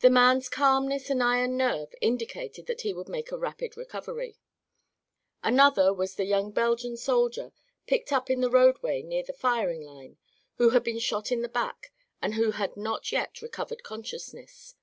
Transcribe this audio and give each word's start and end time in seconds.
The 0.00 0.08
man's 0.08 0.48
calmness 0.48 1.10
and 1.10 1.22
iron 1.22 1.58
nerve 1.58 1.94
indicated 2.00 2.64
that 2.68 2.80
he 2.80 2.94
would 2.94 3.06
make 3.10 3.30
a 3.30 3.36
rapid 3.36 3.76
recovery. 3.76 4.38
Another 5.42 5.92
was 5.92 6.14
the 6.14 6.24
young 6.24 6.52
Belgian 6.52 6.96
soldier 6.96 7.52
picked 7.86 8.14
up 8.14 8.30
in 8.30 8.40
the 8.40 8.48
roadway 8.48 9.02
near 9.02 9.22
the 9.24 9.34
firing 9.34 9.82
line, 9.82 10.16
who 10.54 10.70
had 10.70 10.82
been 10.82 10.98
shot 11.00 11.30
in 11.30 11.42
the 11.42 11.50
back 11.50 11.92
and 12.22 12.32
had 12.32 12.78
not 12.78 13.12
yet 13.12 13.42
recovered 13.42 13.82
consciousness. 13.82 14.74